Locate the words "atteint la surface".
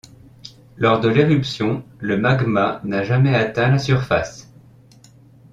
3.35-4.51